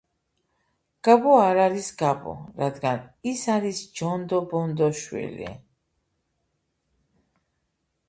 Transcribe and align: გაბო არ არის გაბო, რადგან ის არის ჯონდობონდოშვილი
გაბო 1.07 1.35
არ 1.41 1.59
არის 1.65 1.89
გაბო, 1.99 2.33
რადგან 2.79 3.05
ის 3.33 3.45
არის 3.59 3.85
ჯონდობონდოშვილი 4.01 5.55